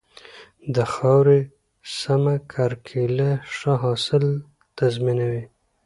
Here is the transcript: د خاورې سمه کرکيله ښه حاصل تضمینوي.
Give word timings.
د 0.75 0.77
خاورې 0.93 1.39
سمه 1.99 2.35
کرکيله 2.53 3.29
ښه 3.55 3.73
حاصل 3.83 4.25
تضمینوي. 4.77 5.43